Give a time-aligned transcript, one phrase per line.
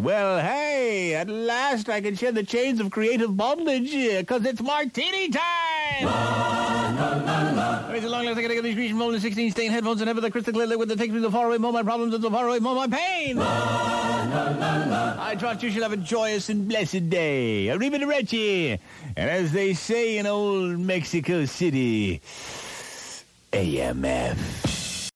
[0.00, 4.62] Well, hey, at last I can shed the chains of creative bondage, uh, because it's
[4.62, 6.08] martini time!
[7.94, 10.22] It's a long last I gotta get these Grecian Molded 16 stain headphones and ever
[10.22, 12.30] the crystal clear liquid that takes me the far away, more my problems and the
[12.30, 13.36] far away, more my pain!
[13.38, 17.66] I trust you shall have a joyous and blessed day.
[17.66, 18.78] Arrivederci!
[19.18, 22.22] And as they say in old Mexico City,
[23.52, 24.59] AMF.